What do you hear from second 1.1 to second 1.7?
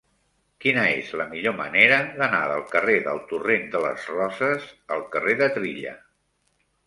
la millor